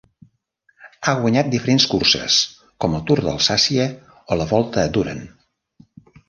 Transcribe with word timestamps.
Ha 1.05 1.11
guanyat 1.19 1.51
diferents 1.51 1.85
curses 1.91 2.37
com 2.85 2.95
el 3.01 3.03
Tour 3.11 3.21
d'Alsàcia 3.27 3.87
o 4.17 4.39
la 4.41 4.49
Volta 4.55 4.83
a 4.87 4.91
Düren. 4.97 5.23